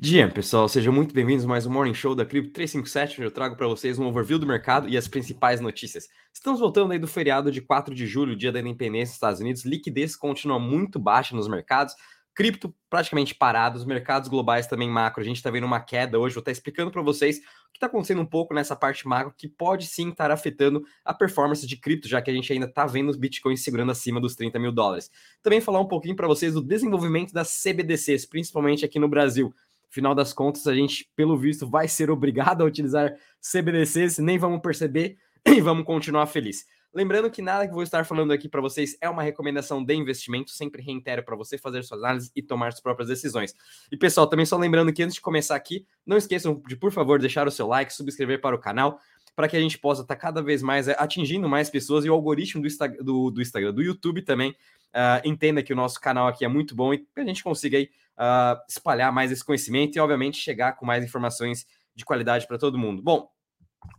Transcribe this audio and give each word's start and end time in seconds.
Dia, 0.00 0.28
pessoal, 0.28 0.68
sejam 0.68 0.92
muito 0.92 1.14
bem-vindos 1.14 1.44
a 1.44 1.48
mais 1.48 1.66
um 1.66 1.72
Morning 1.72 1.94
Show 1.94 2.16
da 2.16 2.26
Cripto 2.26 2.50
357, 2.50 3.20
onde 3.20 3.28
eu 3.28 3.30
trago 3.30 3.54
para 3.54 3.68
vocês 3.68 3.96
um 3.96 4.06
overview 4.06 4.40
do 4.40 4.46
mercado 4.46 4.88
e 4.88 4.96
as 4.96 5.06
principais 5.06 5.60
notícias. 5.60 6.08
Estamos 6.32 6.58
voltando 6.58 6.92
aí 6.92 6.98
do 6.98 7.06
feriado 7.06 7.48
de 7.48 7.60
4 7.60 7.94
de 7.94 8.04
julho, 8.04 8.34
dia 8.34 8.50
da 8.50 8.58
independência 8.58 9.12
dos 9.12 9.14
Estados 9.14 9.40
Unidos. 9.40 9.64
Liquidez 9.64 10.16
continua 10.16 10.58
muito 10.58 10.98
baixa 10.98 11.36
nos 11.36 11.46
mercados, 11.46 11.94
cripto 12.34 12.74
praticamente 12.90 13.36
parado, 13.36 13.78
os 13.78 13.84
mercados 13.84 14.28
globais 14.28 14.66
também 14.66 14.90
macro. 14.90 15.22
A 15.22 15.24
gente 15.24 15.36
está 15.36 15.48
vendo 15.48 15.64
uma 15.64 15.78
queda 15.78 16.18
hoje, 16.18 16.34
vou 16.34 16.40
estar 16.40 16.50
explicando 16.50 16.90
para 16.90 17.00
vocês 17.00 17.38
o 17.38 17.72
que 17.72 17.76
está 17.76 17.86
acontecendo 17.86 18.20
um 18.20 18.26
pouco 18.26 18.52
nessa 18.52 18.74
parte 18.74 19.06
macro, 19.06 19.32
que 19.36 19.48
pode 19.48 19.86
sim 19.86 20.08
estar 20.10 20.30
afetando 20.30 20.84
a 21.04 21.14
performance 21.14 21.64
de 21.64 21.76
cripto, 21.76 22.08
já 22.08 22.20
que 22.20 22.30
a 22.30 22.34
gente 22.34 22.52
ainda 22.52 22.66
está 22.66 22.84
vendo 22.84 23.10
os 23.10 23.16
bitcoins 23.16 23.62
segurando 23.62 23.92
acima 23.92 24.20
dos 24.20 24.34
30 24.34 24.58
mil 24.58 24.72
dólares. 24.72 25.08
Também 25.40 25.60
falar 25.60 25.80
um 25.80 25.88
pouquinho 25.88 26.16
para 26.16 26.26
vocês 26.26 26.54
do 26.54 26.62
desenvolvimento 26.62 27.32
das 27.32 27.62
CBDCs, 27.62 28.26
principalmente 28.26 28.84
aqui 28.84 28.98
no 28.98 29.08
Brasil. 29.08 29.54
Final 29.94 30.12
das 30.12 30.32
contas, 30.32 30.66
a 30.66 30.74
gente, 30.74 31.08
pelo 31.14 31.38
visto, 31.38 31.70
vai 31.70 31.86
ser 31.86 32.10
obrigado 32.10 32.62
a 32.62 32.64
utilizar 32.64 33.14
CBDCs, 33.40 34.18
nem 34.18 34.36
vamos 34.36 34.60
perceber 34.60 35.16
e 35.46 35.60
vamos 35.60 35.84
continuar 35.84 36.26
feliz. 36.26 36.66
Lembrando 36.92 37.30
que 37.30 37.40
nada 37.40 37.64
que 37.64 37.72
vou 37.72 37.82
estar 37.84 38.04
falando 38.04 38.32
aqui 38.32 38.48
para 38.48 38.60
vocês 38.60 38.96
é 39.00 39.08
uma 39.08 39.22
recomendação 39.22 39.84
de 39.84 39.94
investimento, 39.94 40.50
sempre 40.50 40.82
reitero 40.82 41.24
para 41.24 41.36
você 41.36 41.56
fazer 41.56 41.84
suas 41.84 42.02
análises 42.02 42.32
e 42.34 42.42
tomar 42.42 42.72
suas 42.72 42.82
próprias 42.82 43.08
decisões. 43.08 43.54
E 43.88 43.96
pessoal, 43.96 44.26
também 44.26 44.44
só 44.44 44.56
lembrando 44.56 44.92
que 44.92 45.00
antes 45.00 45.14
de 45.14 45.20
começar 45.20 45.54
aqui, 45.54 45.86
não 46.04 46.16
esqueçam 46.16 46.60
de, 46.66 46.74
por 46.74 46.90
favor, 46.90 47.20
deixar 47.20 47.46
o 47.46 47.50
seu 47.52 47.68
like, 47.68 47.94
subscrever 47.94 48.40
para 48.40 48.56
o 48.56 48.58
canal, 48.58 48.98
para 49.36 49.46
que 49.46 49.56
a 49.56 49.60
gente 49.60 49.78
possa 49.78 50.02
estar 50.02 50.16
tá 50.16 50.20
cada 50.20 50.42
vez 50.42 50.60
mais 50.60 50.88
é, 50.88 50.96
atingindo 50.98 51.48
mais 51.48 51.70
pessoas 51.70 52.04
e 52.04 52.10
o 52.10 52.12
algoritmo 52.12 52.62
do, 52.62 52.66
Insta 52.66 52.88
do, 52.88 53.30
do 53.30 53.40
Instagram, 53.40 53.72
do 53.72 53.82
YouTube 53.82 54.22
também, 54.22 54.50
uh, 54.50 55.22
entenda 55.24 55.62
que 55.62 55.72
o 55.72 55.76
nosso 55.76 56.00
canal 56.00 56.26
aqui 56.26 56.44
é 56.44 56.48
muito 56.48 56.74
bom 56.74 56.92
e 56.92 56.98
que 56.98 57.20
a 57.20 57.24
gente 57.24 57.44
consiga 57.44 57.78
aí 57.78 57.88
uh, 58.18 58.60
espalhar 58.68 59.12
mais 59.12 59.30
esse 59.30 59.44
conhecimento 59.44 59.96
e, 59.96 60.00
obviamente, 60.00 60.38
chegar 60.38 60.72
com 60.72 60.86
mais 60.86 61.04
informações 61.04 61.66
de 61.94 62.04
qualidade 62.04 62.46
para 62.46 62.58
todo 62.58 62.78
mundo. 62.78 63.02
Bom, 63.02 63.28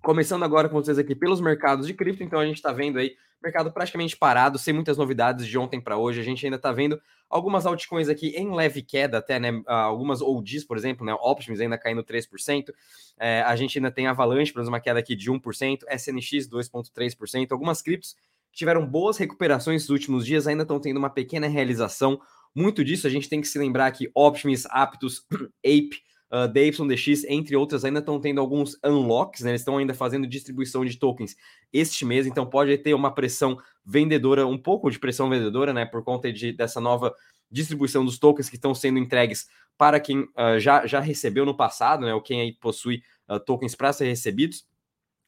começando 0.01 0.43
agora 0.43 0.67
com 0.67 0.75
vocês 0.75 0.97
aqui 0.97 1.15
pelos 1.15 1.39
mercados 1.39 1.87
de 1.87 1.93
cripto, 1.93 2.23
então 2.23 2.39
a 2.39 2.45
gente 2.45 2.57
está 2.57 2.71
vendo 2.71 2.99
aí 2.99 3.15
mercado 3.45 3.71
praticamente 3.71 4.17
parado, 4.17 4.57
sem 4.57 4.73
muitas 4.73 4.97
novidades 4.97 5.45
de 5.45 5.57
ontem 5.57 5.79
para 5.79 5.97
hoje. 5.97 6.19
A 6.19 6.23
gente 6.23 6.43
ainda 6.45 6.57
está 6.57 6.71
vendo 6.71 6.99
algumas 7.29 7.65
altcoins 7.65 8.09
aqui 8.09 8.29
em 8.29 8.53
leve 8.53 8.81
queda, 8.81 9.19
até, 9.19 9.39
né? 9.39 9.51
Uh, 9.51 9.63
algumas 9.67 10.21
OGs, 10.21 10.65
por 10.65 10.77
exemplo, 10.77 11.05
né? 11.05 11.13
Optimus 11.13 11.59
ainda 11.59 11.77
caindo 11.77 12.03
3%. 12.03 12.73
É, 13.19 13.41
a 13.41 13.55
gente 13.55 13.77
ainda 13.77 13.91
tem 13.91 14.07
Avalanche, 14.07 14.51
por 14.51 14.59
exemplo, 14.59 14.73
uma 14.73 14.79
queda 14.79 14.99
aqui 14.99 15.15
de 15.15 15.31
1%, 15.31 15.79
SNX 15.89 16.49
2,3%. 16.49 17.51
Algumas 17.51 17.81
criptos 17.81 18.15
tiveram 18.51 18.85
boas 18.85 19.17
recuperações 19.17 19.83
nos 19.83 19.89
últimos 19.89 20.25
dias, 20.25 20.47
ainda 20.47 20.63
estão 20.63 20.79
tendo 20.79 20.97
uma 20.97 21.09
pequena 21.09 21.47
realização. 21.47 22.19
Muito 22.55 22.85
disso 22.85 23.05
a 23.05 23.09
gente 23.09 23.27
tem 23.27 23.41
que 23.41 23.47
se 23.47 23.59
lembrar 23.59 23.91
que 23.91 24.09
Optimus, 24.15 24.65
Aptos, 24.67 25.25
Ape, 25.59 26.01
uh, 26.31 26.47
DYDX, 26.47 27.25
entre 27.25 27.55
outras, 27.55 27.83
ainda 27.83 27.99
estão 27.99 28.19
tendo 28.19 28.39
alguns 28.39 28.77
unlocks, 28.83 29.41
né? 29.41 29.51
Eles 29.51 29.61
estão 29.61 29.77
ainda 29.77 29.93
fazendo 29.93 30.25
distribuição 30.25 30.85
de 30.85 30.97
tokens 30.97 31.35
este 31.73 32.05
mês, 32.05 32.25
então 32.25 32.45
pode 32.45 32.77
ter 32.77 32.93
uma 32.93 33.13
pressão 33.13 33.57
vendedora, 33.85 34.47
um 34.47 34.57
pouco 34.57 34.89
de 34.89 34.97
pressão 34.97 35.29
vendedora, 35.29 35.73
né? 35.73 35.85
Por 35.85 36.03
conta 36.03 36.31
de, 36.31 36.53
dessa 36.53 36.79
nova 36.79 37.13
distribuição 37.51 38.03
dos 38.05 38.17
tokens 38.17 38.49
que 38.49 38.55
estão 38.55 38.73
sendo 38.73 38.99
entregues 38.99 39.47
para 39.77 39.99
quem 39.99 40.21
uh, 40.21 40.57
já, 40.57 40.87
já 40.87 41.01
recebeu 41.01 41.45
no 41.45 41.55
passado, 41.55 42.05
né? 42.05 42.13
Ou 42.13 42.21
quem 42.21 42.39
aí 42.39 42.53
possui 42.53 43.03
uh, 43.29 43.39
tokens 43.39 43.75
para 43.75 43.91
ser 43.91 44.05
recebidos. 44.05 44.65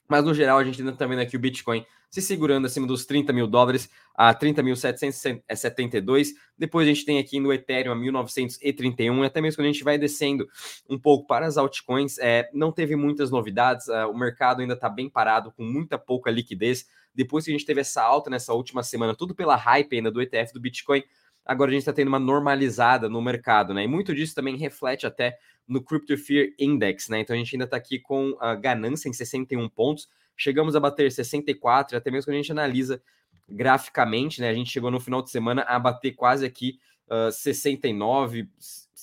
Mas 0.07 0.23
no 0.23 0.33
geral, 0.33 0.57
a 0.57 0.63
gente 0.63 0.79
ainda 0.79 0.93
está 0.93 1.05
vendo 1.05 1.19
aqui 1.19 1.35
o 1.35 1.39
Bitcoin 1.39 1.85
se 2.09 2.21
segurando 2.21 2.65
acima 2.65 2.87
dos 2.87 3.05
30 3.05 3.33
mil 3.33 3.47
dólares 3.47 3.89
a 4.15 4.33
30.772. 4.33 6.29
Depois 6.57 6.87
a 6.87 6.89
gente 6.89 7.05
tem 7.05 7.19
aqui 7.19 7.39
no 7.39 7.53
Ethereum 7.53 7.91
a 7.91 7.95
1931. 7.95 9.23
Até 9.23 9.41
mesmo 9.41 9.57
quando 9.57 9.67
a 9.67 9.71
gente 9.71 9.83
vai 9.83 9.97
descendo 9.97 10.47
um 10.89 10.97
pouco 10.97 11.27
para 11.27 11.45
as 11.45 11.57
altcoins, 11.57 12.17
é, 12.17 12.49
não 12.53 12.71
teve 12.71 12.95
muitas 12.95 13.29
novidades. 13.29 13.87
É, 13.89 14.05
o 14.05 14.17
mercado 14.17 14.61
ainda 14.61 14.73
está 14.73 14.89
bem 14.89 15.09
parado, 15.09 15.51
com 15.51 15.63
muita 15.63 15.97
pouca 15.97 16.31
liquidez. 16.31 16.87
Depois 17.13 17.45
que 17.45 17.51
a 17.51 17.53
gente 17.53 17.65
teve 17.65 17.81
essa 17.81 18.01
alta 18.01 18.29
nessa 18.29 18.53
última 18.53 18.83
semana, 18.83 19.15
tudo 19.15 19.35
pela 19.35 19.55
hype 19.55 19.95
ainda 19.95 20.11
do 20.11 20.21
ETF 20.21 20.53
do 20.53 20.59
Bitcoin, 20.59 21.03
agora 21.45 21.69
a 21.69 21.73
gente 21.73 21.81
está 21.81 21.93
tendo 21.93 22.09
uma 22.09 22.19
normalizada 22.19 23.09
no 23.09 23.21
mercado, 23.21 23.73
né? 23.73 23.83
E 23.83 23.87
muito 23.87 24.13
disso 24.13 24.35
também 24.35 24.55
reflete 24.55 25.05
até 25.05 25.37
no 25.67 25.83
Crypto 25.83 26.15
Fear 26.17 26.49
Index, 26.59 27.09
né? 27.09 27.19
Então 27.19 27.35
a 27.35 27.39
gente 27.39 27.55
ainda 27.55 27.65
está 27.65 27.75
aqui 27.75 27.99
com 27.99 28.37
a 28.39 28.55
ganância 28.55 29.09
em 29.09 29.13
61 29.13 29.67
pontos 29.69 30.07
chegamos 30.37 30.75
a 30.75 30.79
bater 30.79 31.11
64, 31.11 31.97
até 31.97 32.11
mesmo 32.11 32.27
quando 32.27 32.35
a 32.35 32.41
gente 32.41 32.51
analisa 32.51 33.01
graficamente, 33.49 34.39
né? 34.39 34.49
A 34.49 34.53
gente 34.53 34.69
chegou 34.69 34.91
no 34.91 34.99
final 34.99 35.21
de 35.21 35.31
semana 35.31 35.63
a 35.63 35.79
bater 35.79 36.11
quase 36.13 36.45
aqui 36.45 36.79
uh, 37.09 37.31
69, 37.31 38.49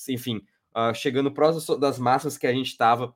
enfim, 0.08 0.42
uh, 0.76 0.94
chegando 0.94 1.32
próximo 1.32 1.76
das 1.76 1.98
massas 1.98 2.38
que 2.38 2.46
a 2.46 2.52
gente 2.52 2.68
estava 2.68 3.14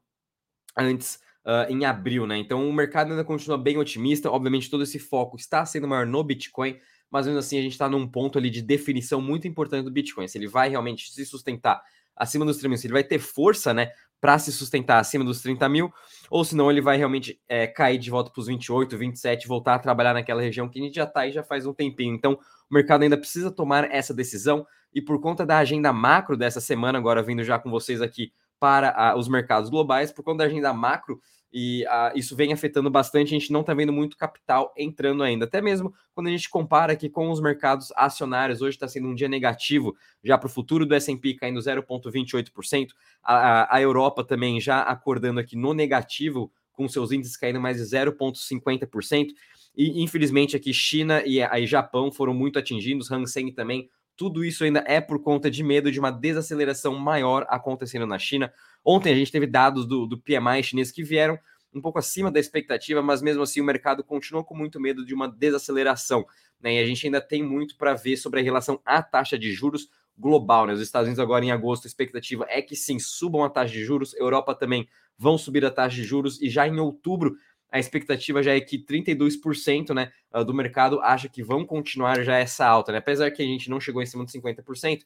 antes 0.77 1.21
uh, 1.45 1.71
em 1.71 1.85
abril, 1.85 2.27
né? 2.27 2.39
Então 2.39 2.69
o 2.69 2.73
mercado 2.73 3.11
ainda 3.11 3.25
continua 3.25 3.59
bem 3.59 3.77
otimista. 3.79 4.31
Obviamente, 4.31 4.71
todo 4.71 4.83
esse 4.83 4.99
foco 4.99 5.37
está 5.37 5.65
sendo 5.65 5.87
maior 5.87 6.07
no 6.07 6.25
Bitcoin, 6.25 6.79
mas 7.11 7.27
mesmo 7.27 7.39
assim 7.39 7.59
a 7.59 7.63
gente 7.63 7.73
está 7.73 7.89
num 7.89 8.07
ponto 8.07 8.39
ali 8.39 8.51
de 8.51 8.63
definição 8.63 9.21
muito 9.21 9.47
importante 9.47 9.85
do 9.85 9.91
Bitcoin. 9.91 10.27
Se 10.29 10.39
ele 10.39 10.49
vai 10.49 10.69
realmente 10.69 11.13
se 11.13 11.25
sustentar 11.25 11.83
acima 12.17 12.45
dos 12.45 12.57
3 12.57 12.69
mil, 12.69 12.79
se 12.79 12.87
ele 12.87 12.95
vai 12.95 13.05
ter 13.05 13.19
força, 13.19 13.73
né, 13.73 13.93
para 14.21 14.39
se 14.39 14.53
sustentar 14.53 14.99
acima 14.99 15.25
dos 15.25 15.41
30 15.41 15.69
mil, 15.69 15.93
ou 16.31 16.45
senão 16.45 16.71
ele 16.71 16.81
vai 16.81 16.97
realmente 16.97 17.41
é, 17.49 17.67
cair 17.67 17.99
de 17.99 18.11
volta 18.11 18.31
para 18.31 18.41
os 18.41 18.47
28, 18.47 18.97
27, 18.97 19.47
voltar 19.47 19.75
a 19.75 19.79
trabalhar 19.79 20.15
naquela 20.15 20.43
região 20.43 20.69
que 20.69 20.81
a 20.81 20.83
gente 20.83 20.95
já 20.95 21.05
está 21.05 21.21
aí 21.21 21.33
já 21.33 21.43
faz 21.43 21.67
um 21.67 21.73
tempinho. 21.73 22.15
Então, 22.15 22.39
o 22.71 22.75
mercado 22.75 23.03
ainda 23.03 23.17
precisa 23.17 23.51
tomar 23.51 23.91
essa 23.91 24.13
decisão, 24.13 24.67
e 24.95 25.01
por 25.01 25.21
conta 25.21 25.45
da 25.45 25.59
agenda 25.59 25.93
macro 25.93 26.37
dessa 26.37 26.61
semana, 26.61 26.99
agora 26.99 27.23
vindo 27.23 27.45
já 27.45 27.59
com 27.59 27.71
vocês 27.71 28.01
aqui 28.01 28.33
para 28.59 28.91
a, 28.91 29.17
os 29.17 29.29
mercados 29.29 29.71
globais, 29.71 30.11
por 30.11 30.25
conta 30.25 30.39
da 30.39 30.45
agenda 30.45 30.73
macro, 30.73 31.21
e 31.53 31.85
uh, 31.85 32.17
isso 32.17 32.37
vem 32.37 32.53
afetando 32.53 32.91
bastante. 32.91 33.35
A 33.35 33.39
gente 33.39 33.53
não 33.53 33.61
está 33.61 33.73
vendo 33.75 33.93
muito 33.93 34.17
capital 34.17 34.73
entrando 34.77 35.23
ainda, 35.23 35.45
até 35.45 35.61
mesmo 35.61 35.95
quando 36.15 36.27
a 36.27 36.31
gente 36.31 36.49
compara 36.49 36.93
aqui 36.93 37.09
com 37.09 37.31
os 37.31 37.41
mercados 37.41 37.93
acionários. 37.97 38.61
Hoje 38.61 38.77
está 38.77 38.87
sendo 38.87 39.09
um 39.09 39.15
dia 39.15 39.29
negativo 39.29 39.97
já 40.23 40.37
para 40.37 40.47
o 40.47 40.51
futuro 40.51 40.85
do 40.85 40.95
SP 40.95 41.35
caindo 41.39 41.61
0,28%. 41.61 42.89
A, 43.23 43.77
a, 43.77 43.81
Europa 43.81 44.25
também 44.25 44.61
já 44.61 44.83
acordando 44.83 45.41
aqui 45.41 45.57
no 45.57 45.73
negativo, 45.73 46.53
com 46.73 46.89
seus 46.89 47.13
índices 47.13 47.37
caindo 47.37 47.61
mais 47.61 47.79
de 47.79 47.85
0,50%. 47.85 49.29
E 49.77 50.03
infelizmente 50.03 50.57
aqui 50.57 50.73
China 50.73 51.23
e 51.25 51.43
aí 51.43 51.67
Japão 51.67 52.11
foram 52.11 52.35
muito 52.35 52.59
atingidos, 52.59 53.11
Hang 53.11 53.27
Seng 53.27 53.53
também 53.53 53.89
tudo 54.19 54.45
isso 54.45 54.65
ainda 54.65 54.83
é 54.85 55.01
por 55.01 55.23
conta 55.23 55.49
de 55.49 55.63
medo 55.63 55.93
de 55.93 56.01
uma 56.01 56.11
desaceleração 56.11 56.99
maior 56.99 57.47
acontecendo 57.49 58.05
na 58.05 58.19
China. 58.19 58.53
Ontem 58.85 59.13
a 59.13 59.17
gente 59.17 59.33
teve 59.33 59.47
dados 59.47 59.87
do, 59.87 60.07
do 60.07 60.19
PMI 60.19 60.63
chinês 60.63 60.91
que 60.91 61.03
vieram 61.03 61.39
um 61.75 61.81
pouco 61.81 61.99
acima 61.99 62.31
da 62.31 62.41
expectativa, 62.41 63.03
mas 63.03 63.21
mesmo 63.21 63.43
assim 63.43 63.61
o 63.61 63.65
mercado 63.65 64.03
continua 64.03 64.43
com 64.43 64.57
muito 64.57 64.81
medo 64.81 65.05
de 65.05 65.15
uma 65.15 65.29
desaceleração. 65.29 66.25
Né? 66.61 66.75
E 66.75 66.79
a 66.79 66.87
gente 66.87 67.07
ainda 67.07 67.21
tem 67.21 67.43
muito 67.43 67.77
para 67.77 67.95
ver 67.95 68.17
sobre 68.17 68.41
a 68.41 68.43
relação 68.43 68.81
à 68.85 69.03
taxa 69.03 69.39
de 69.39 69.53
juros 69.53 69.89
global. 70.17 70.67
Né? 70.67 70.73
Os 70.73 70.81
Estados 70.81 71.07
Unidos 71.07 71.21
agora 71.21 71.45
em 71.45 71.51
agosto, 71.51 71.85
a 71.85 71.89
expectativa 71.89 72.47
é 72.49 72.61
que 72.61 72.75
sim, 72.75 72.99
subam 72.99 73.45
a 73.45 73.51
taxa 73.51 73.73
de 73.73 73.85
juros, 73.85 74.15
Europa 74.15 74.55
também 74.55 74.89
vão 75.17 75.37
subir 75.37 75.65
a 75.65 75.71
taxa 75.71 75.97
de 75.97 76.05
juros, 76.05 76.41
e 76.41 76.49
já 76.49 76.67
em 76.67 76.79
outubro 76.79 77.37
a 77.71 77.79
expectativa 77.79 78.43
já 78.43 78.55
é 78.55 78.61
que 78.61 78.79
32% 78.79 79.95
né, 79.95 80.11
ah, 80.33 80.43
do 80.43 80.55
mercado 80.55 81.01
acha 81.01 81.29
que 81.29 81.43
vão 81.43 81.67
continuar 81.67 82.23
já 82.25 82.39
essa 82.39 82.67
alta, 82.67 82.93
né? 82.93 82.99
Apesar 82.99 83.31
que 83.31 83.43
a 83.43 83.45
gente 83.45 83.69
não 83.69 83.79
chegou 83.79 84.03
em 84.03 84.07
cima 84.07 84.25
de 84.25 84.33
50%, 84.33 85.03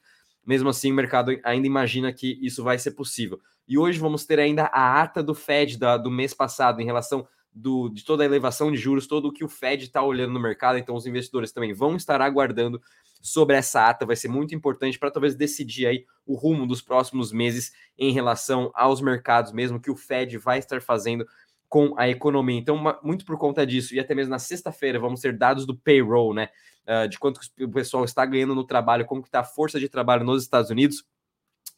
mesmo 0.46 0.68
assim 0.68 0.90
o 0.90 0.94
mercado 0.94 1.38
ainda 1.44 1.66
imagina 1.66 2.12
que 2.12 2.38
isso 2.40 2.62
vai 2.62 2.78
ser 2.78 2.92
possível. 2.92 3.40
E 3.66 3.78
hoje 3.78 3.98
vamos 3.98 4.24
ter 4.24 4.38
ainda 4.38 4.64
a 4.64 5.00
ata 5.00 5.22
do 5.22 5.34
Fed 5.34 5.78
da, 5.78 5.96
do 5.96 6.10
mês 6.10 6.34
passado 6.34 6.80
em 6.80 6.84
relação 6.84 7.26
do, 7.54 7.88
de 7.90 8.04
toda 8.04 8.22
a 8.22 8.26
elevação 8.26 8.72
de 8.72 8.78
juros, 8.78 9.06
todo 9.06 9.28
o 9.28 9.32
que 9.32 9.44
o 9.44 9.48
Fed 9.48 9.84
está 9.84 10.02
olhando 10.02 10.32
no 10.32 10.40
mercado, 10.40 10.78
então 10.78 10.94
os 10.94 11.06
investidores 11.06 11.52
também 11.52 11.72
vão 11.72 11.96
estar 11.96 12.20
aguardando 12.20 12.80
sobre 13.20 13.56
essa 13.56 13.88
ata, 13.88 14.06
vai 14.06 14.16
ser 14.16 14.28
muito 14.28 14.54
importante 14.54 14.98
para 14.98 15.10
talvez 15.10 15.34
decidir 15.34 15.86
aí 15.86 16.04
o 16.26 16.34
rumo 16.34 16.66
dos 16.66 16.82
próximos 16.82 17.30
meses 17.30 17.72
em 17.96 18.12
relação 18.12 18.72
aos 18.74 19.00
mercados, 19.00 19.52
mesmo 19.52 19.80
que 19.80 19.90
o 19.90 19.96
Fed 19.96 20.38
vai 20.38 20.58
estar 20.58 20.80
fazendo 20.80 21.26
com 21.72 21.94
a 21.96 22.06
economia. 22.06 22.58
Então, 22.58 22.76
muito 23.02 23.24
por 23.24 23.38
conta 23.38 23.66
disso, 23.66 23.94
e 23.94 23.98
até 23.98 24.14
mesmo 24.14 24.30
na 24.30 24.38
sexta-feira 24.38 24.98
vamos 24.98 25.22
ter 25.22 25.34
dados 25.34 25.64
do 25.64 25.74
payroll, 25.74 26.34
né? 26.34 26.50
Uh, 26.86 27.08
de 27.08 27.18
quanto 27.18 27.40
o 27.58 27.70
pessoal 27.70 28.04
está 28.04 28.26
ganhando 28.26 28.54
no 28.54 28.62
trabalho, 28.62 29.06
como 29.06 29.22
está 29.22 29.40
a 29.40 29.44
força 29.44 29.80
de 29.80 29.88
trabalho 29.88 30.22
nos 30.22 30.42
Estados 30.42 30.70
Unidos. 30.70 31.02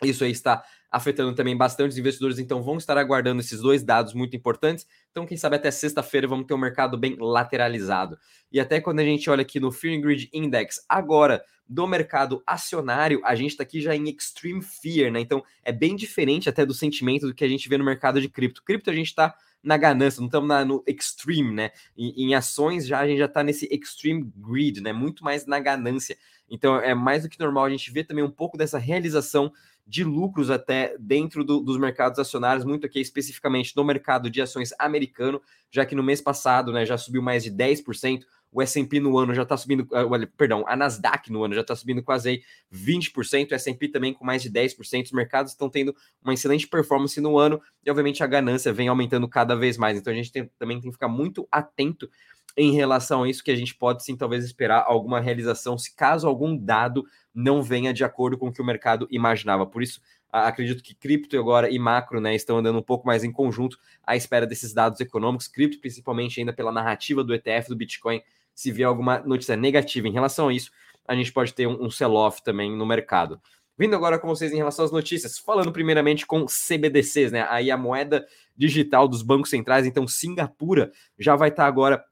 Isso 0.02 0.25
aí 0.25 0.32
está 0.32 0.64
afetando 0.91 1.32
também 1.32 1.56
bastante 1.56 1.93
os 1.93 1.99
investidores, 1.99 2.41
então 2.41 2.61
vão 2.61 2.76
estar 2.76 2.99
aguardando 2.99 3.41
esses 3.41 3.61
dois 3.61 3.85
dados 3.85 4.14
muito 4.14 4.35
importantes. 4.35 4.85
Então, 5.12 5.25
quem 5.25 5.37
sabe 5.37 5.55
até 5.55 5.70
sexta-feira 5.70 6.26
vamos 6.26 6.47
ter 6.47 6.55
um 6.55 6.58
mercado 6.58 6.99
bem 6.99 7.17
lateralizado. 7.17 8.19
E 8.50 8.58
até 8.58 8.81
quando 8.81 8.99
a 8.99 9.05
gente 9.05 9.31
olha 9.31 9.43
aqui 9.43 9.61
no 9.61 9.70
Fear 9.70 10.00
Grid 10.00 10.29
Index, 10.32 10.85
agora 10.88 11.40
do 11.69 11.87
mercado 11.87 12.43
acionário, 12.44 13.20
a 13.25 13.37
gente 13.37 13.52
está 13.52 13.62
aqui 13.62 13.81
já 13.81 13.94
em 13.94 14.08
extreme 14.11 14.61
fear, 14.61 15.12
né? 15.12 15.20
Então 15.20 15.40
é 15.62 15.70
bem 15.70 15.94
diferente 15.94 16.49
até 16.49 16.67
do 16.67 16.75
sentimento 16.75 17.29
do 17.29 17.35
que 17.35 17.44
a 17.44 17.49
gente 17.49 17.69
vê 17.69 17.79
no 17.79 17.85
mercado 17.85 18.20
de 18.20 18.29
cripto. 18.29 18.61
Cripto 18.64 18.90
a 18.90 18.94
gente 18.94 19.06
está 19.06 19.32
na 19.64 19.76
ganância, 19.76 20.20
não 20.20 20.26
estamos 20.26 20.66
no 20.66 20.84
extreme, 20.87 21.52
né? 21.52 21.70
Em, 21.96 22.26
em, 22.26 22.34
ações 22.34 22.87
já 22.87 23.00
a 23.00 23.06
gente 23.06 23.19
já 23.19 23.25
está 23.25 23.43
nesse 23.43 23.66
extreme 23.72 24.31
greed, 24.37 24.81
né? 24.81 24.93
Muito 24.93 25.25
mais 25.25 25.46
na 25.46 25.58
ganância. 25.58 26.16
Então 26.49 26.76
é 26.76 26.94
mais 26.94 27.22
do 27.22 27.28
que 27.28 27.40
normal 27.40 27.64
a 27.64 27.70
gente 27.70 27.90
ver 27.90 28.05
também 28.05 28.22
um 28.22 28.31
pouco 28.31 28.58
dessa 28.58 28.78
realização 28.78 29.52
de 29.87 30.05
lucros 30.05 30.50
até 30.50 30.96
dentro 30.99 31.44
do, 31.44 31.61
dos 31.61 31.78
mercados 31.78 32.19
acionários, 32.19 32.64
muito 32.64 32.87
aqui 32.87 33.00
especificamente 33.00 33.76
no 33.76 33.84
mercado 33.84 34.31
de 34.31 34.40
ações 34.40 34.72
americano, 34.78 35.40
já 35.70 35.84
que 35.84 35.94
no 35.94 36.02
mês 36.02 36.20
passado 36.20 36.72
né, 36.72 36.87
já 36.87 36.96
subiu 36.96 37.22
mais 37.22 37.44
de 37.44 37.50
10%, 37.50 38.22
o 38.55 38.62
S&P 38.62 39.01
no 39.01 39.19
ano 39.19 39.35
já 39.35 39.43
está 39.43 39.56
subindo, 39.56 39.81
uh, 39.81 40.27
perdão, 40.37 40.65
a 40.69 40.77
Nasdaq 40.77 41.31
no 41.31 41.43
ano 41.43 41.55
já 41.55 41.62
está 41.62 41.75
subindo 41.75 42.03
quase 42.03 42.29
aí 42.29 42.43
20%, 42.73 43.51
o 43.51 43.55
S&P 43.55 43.89
também 43.89 44.15
com 44.15 44.25
mais 44.25 44.43
de 44.43 44.51
10%, 44.51 45.06
os 45.06 45.12
mercados 45.12 45.53
estão 45.53 45.69
tendo 45.69 45.95
uma 46.23 46.33
excelente 46.33 46.69
performance 46.69 47.21
no 47.21 47.37
ano 47.37 47.61
e 47.85 47.91
obviamente 47.91 48.23
a 48.23 48.27
ganância 48.27 48.73
vem 48.73 48.87
aumentando 48.87 49.29
cada 49.29 49.56
vez 49.56 49.77
mais, 49.77 49.99
então 49.99 50.12
a 50.12 50.17
gente 50.17 50.31
tem, 50.31 50.49
também 50.56 50.81
tem 50.81 50.89
que 50.89 50.95
ficar 50.95 51.09
muito 51.09 51.49
atento 51.51 52.09
em 52.56 52.73
relação 52.73 53.25
a 53.25 53.29
isso, 53.29 53.43
que 53.43 53.51
a 53.51 53.56
gente 53.56 53.75
pode 53.75 54.05
sim 54.05 54.17
talvez 54.17 54.45
esperar 54.45 54.85
alguma 54.87 55.21
realização, 55.21 55.77
se 55.77 55.93
caso 55.93 56.29
algum 56.29 56.57
dado 56.57 57.05
não 57.35 57.61
venha 57.61 57.93
de 57.93 58.05
acordo 58.05 58.39
com 58.39 58.47
o 58.47 58.53
que 58.53 58.62
o 58.62 58.65
mercado 58.65 59.09
imaginava. 59.11 59.67
Por 59.67 59.83
isso, 59.83 60.00
acredito 60.31 60.83
que 60.83 60.95
cripto 60.95 61.37
agora 61.39 61.69
e 61.69 61.79
macro 61.79 62.21
né, 62.21 62.35
estão 62.35 62.59
andando 62.59 62.79
um 62.79 62.83
pouco 62.83 63.07
mais 63.07 63.25
em 63.25 63.33
conjunto 63.33 63.79
à 64.05 64.15
espera 64.15 64.47
desses 64.47 64.73
dados 64.73 65.00
econômicos, 65.00 65.49
cripto 65.49 65.81
principalmente 65.81 66.39
ainda 66.41 66.53
pela 66.53 66.71
narrativa 66.71 67.25
do 67.25 67.35
ETF 67.35 67.69
do 67.69 67.77
Bitcoin. 67.77 68.23
Se 68.55 68.71
vier 68.71 68.89
alguma 68.89 69.19
notícia 69.21 69.56
negativa 69.56 70.09
em 70.09 70.12
relação 70.12 70.49
a 70.49 70.53
isso, 70.53 70.71
a 71.06 71.15
gente 71.15 71.33
pode 71.33 71.53
ter 71.53 71.67
um, 71.67 71.85
um 71.85 71.91
sell-off 71.91 72.43
também 72.43 72.75
no 72.75 72.87
mercado. 72.87 73.41
Vindo 73.77 73.97
agora 73.97 74.19
com 74.19 74.29
vocês 74.29 74.53
em 74.53 74.56
relação 74.56 74.85
às 74.85 74.93
notícias, 74.93 75.39
falando 75.39 75.73
primeiramente 75.73 76.25
com 76.25 76.47
CBDCs, 76.47 77.33
né? 77.33 77.45
Aí 77.51 77.71
a 77.71 77.77
moeda 77.77 78.25
digital 78.56 79.09
dos 79.09 79.21
bancos 79.21 79.51
centrais, 79.51 79.85
então 79.85 80.06
Singapura 80.06 80.93
já 81.19 81.35
vai 81.35 81.49
estar 81.49 81.67
agora 81.67 82.05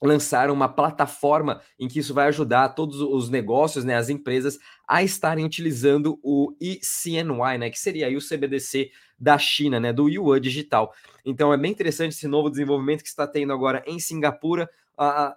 lançaram 0.00 0.54
uma 0.54 0.68
plataforma 0.68 1.60
em 1.78 1.88
que 1.88 1.98
isso 1.98 2.14
vai 2.14 2.28
ajudar 2.28 2.70
todos 2.70 3.00
os 3.00 3.28
negócios, 3.28 3.84
né, 3.84 3.96
as 3.96 4.08
empresas 4.08 4.58
a 4.86 5.02
estarem 5.02 5.44
utilizando 5.44 6.18
o 6.22 6.54
ECNY, 6.60 7.58
né, 7.58 7.70
que 7.70 7.78
seria 7.78 8.06
aí 8.06 8.16
o 8.16 8.20
CBDC 8.20 8.90
da 9.18 9.36
China, 9.36 9.80
né, 9.80 9.92
do 9.92 10.08
Yuan 10.08 10.40
Digital. 10.40 10.92
Então 11.24 11.52
é 11.52 11.56
bem 11.56 11.72
interessante 11.72 12.12
esse 12.12 12.28
novo 12.28 12.48
desenvolvimento 12.48 13.02
que 13.02 13.08
está 13.08 13.26
tendo 13.26 13.52
agora 13.52 13.82
em 13.86 13.98
Singapura. 13.98 14.68
A, 14.96 15.28
a, 15.28 15.36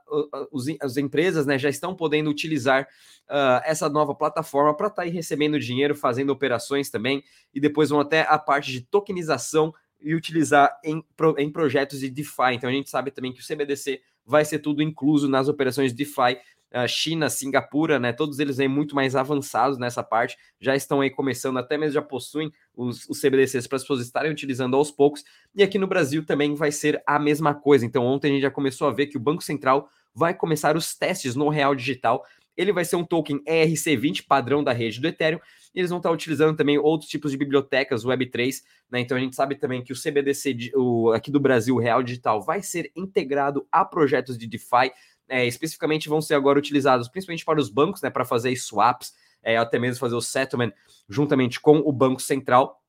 os, 0.52 0.66
as 0.82 0.98
empresas 0.98 1.46
né, 1.46 1.58
já 1.58 1.70
estão 1.70 1.96
podendo 1.96 2.32
utilizar 2.32 2.88
uh, 3.30 3.62
essa 3.64 3.88
nova 3.88 4.16
plataforma 4.16 4.76
para 4.76 4.88
estar 4.88 4.96
tá 4.96 5.02
aí 5.04 5.12
recebendo 5.12 5.60
dinheiro, 5.60 5.94
fazendo 5.94 6.32
operações 6.32 6.90
também, 6.90 7.24
e 7.54 7.60
depois 7.60 7.90
vão 7.90 8.00
até 8.00 8.22
a 8.22 8.40
parte 8.40 8.72
de 8.72 8.82
tokenização 8.82 9.72
e 10.02 10.16
utilizar 10.16 10.80
em, 10.84 11.04
em 11.38 11.52
projetos 11.52 12.00
de 12.00 12.10
DeFi. 12.10 12.54
Então 12.54 12.70
a 12.70 12.74
gente 12.74 12.90
sabe 12.90 13.12
também 13.12 13.32
que 13.32 13.40
o 13.40 13.46
CBDC 13.46 14.02
vai 14.32 14.46
ser 14.46 14.60
tudo 14.60 14.82
incluso 14.82 15.28
nas 15.28 15.48
operações 15.48 15.94
DeFi. 15.94 16.38
Uh, 16.74 16.88
China, 16.88 17.30
Singapura, 17.30 18.00
né? 18.00 18.14
Todos 18.14 18.40
eles 18.40 18.58
aí 18.58 18.68
muito 18.70 18.96
mais 18.96 19.14
avançados 19.14 19.78
nessa 19.78 20.02
parte, 20.02 20.38
já 20.58 20.74
estão 20.74 21.02
aí 21.02 21.10
começando, 21.10 21.58
até 21.58 21.78
mesmo 21.78 21.96
já 21.96 22.02
possuem 22.02 22.50
os, 22.74 23.10
os 23.10 23.20
CBDCs 23.20 23.68
para 23.68 23.76
as 23.76 23.82
pessoas 23.82 24.00
estarem 24.00 24.32
utilizando 24.32 24.78
aos 24.78 24.90
poucos. 24.90 25.22
E 25.54 25.64
aqui 25.64 25.78
no 25.78 25.86
Brasil 25.86 26.26
também 26.26 26.56
vai 26.56 26.72
ser 26.72 27.04
a 27.06 27.20
mesma 27.20 27.54
coisa. 27.54 27.86
Então, 27.86 28.06
ontem 28.06 28.30
a 28.30 28.34
gente 28.36 28.42
já 28.44 28.50
começou 28.50 28.88
a 28.88 28.92
ver 28.94 29.08
que 29.08 29.18
o 29.18 29.20
Banco 29.20 29.44
Central 29.44 29.90
vai 30.16 30.34
começar 30.34 30.78
os 30.78 30.96
testes 30.96 31.36
no 31.36 31.50
Real 31.50 31.76
Digital. 31.76 32.24
Ele 32.62 32.72
vai 32.72 32.86
ser 32.86 32.96
um 32.96 33.04
token 33.04 33.44
ERC20 33.44 34.26
padrão 34.28 34.64
da 34.64 34.72
rede 34.72 35.00
do 35.00 35.08
Ethereum. 35.08 35.40
E 35.74 35.80
eles 35.80 35.90
vão 35.90 36.00
estar 36.00 36.12
utilizando 36.12 36.56
também 36.56 36.78
outros 36.78 37.10
tipos 37.10 37.32
de 37.32 37.38
bibliotecas 37.38 38.06
Web3, 38.06 38.62
né? 38.92 39.00
Então 39.00 39.18
a 39.18 39.20
gente 39.20 39.36
sabe 39.36 39.56
também 39.56 39.82
que 39.82 39.94
o 39.94 39.96
CBDC 39.96 40.72
o, 40.76 41.12
aqui 41.12 41.32
do 41.32 41.40
Brasil, 41.40 41.76
o 41.76 41.80
Real 41.80 42.04
Digital, 42.04 42.42
vai 42.42 42.62
ser 42.62 42.92
integrado 42.96 43.66
a 43.72 43.86
projetos 43.86 44.38
de 44.38 44.48
DeFi. 44.48 44.92
É, 45.30 45.46
especificamente 45.46 46.10
vão 46.10 46.22
ser 46.22 46.34
agora 46.34 46.60
utilizados 46.60 47.08
principalmente 47.08 47.46
para 47.46 47.60
os 47.60 47.70
bancos, 47.70 48.02
né? 48.02 48.10
Para 48.10 48.26
fazer 48.26 48.54
swaps, 48.58 49.14
é, 49.42 49.58
até 49.58 49.80
mesmo 49.80 50.00
fazer 50.00 50.16
o 50.16 50.22
settlement 50.22 50.74
juntamente 51.08 51.60
com 51.60 51.78
o 51.78 51.92
Banco 51.92 52.22
Central. 52.22 52.81